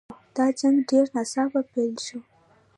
[0.35, 2.19] دا جنګ ډېر ناڅاپه پیل شو.